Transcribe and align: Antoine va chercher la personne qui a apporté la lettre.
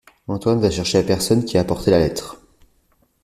Antoine 0.27 0.59
va 0.59 0.71
chercher 0.71 0.97
la 0.97 1.03
personne 1.07 1.45
qui 1.45 1.59
a 1.59 1.61
apporté 1.61 1.91
la 1.91 1.99
lettre. 1.99 2.41